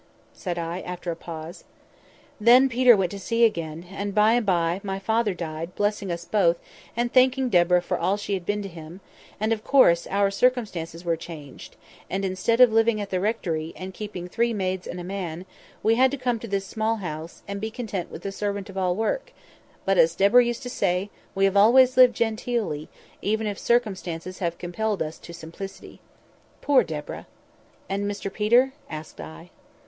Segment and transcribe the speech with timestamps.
[0.33, 1.63] said I, after a pause.
[2.39, 6.25] "Then Peter went to sea again; and, by and by, my father died, blessing us
[6.25, 6.57] both,
[6.97, 8.99] and thanking Deborah for all she had been to him;
[9.39, 11.75] and, of course, our circumstances were changed;
[12.09, 15.45] and, instead of living at the rectory, and keeping three maids and a man,
[15.83, 18.77] we had to come to this small house, and be content with a servant of
[18.79, 19.31] all work;
[19.85, 22.89] but, as Deborah used to say, we have always lived genteelly,
[23.21, 26.01] even if circumstances have compelled us to simplicity.
[26.59, 27.27] Poor Deborah!"
[27.87, 29.51] "And Mr Peter?" asked I.